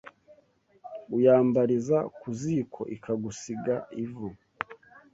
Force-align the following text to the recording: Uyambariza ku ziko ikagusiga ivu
Uyambariza 1.17 1.97
ku 2.17 2.27
ziko 2.39 2.81
ikagusiga 2.95 3.75
ivu 4.03 4.27